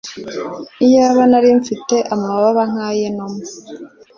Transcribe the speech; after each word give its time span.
Iyaba 0.85 1.21
nari 1.31 1.49
mfite 1.59 1.95
amababa 2.13 2.61
nk’ay’inuma 2.71 3.35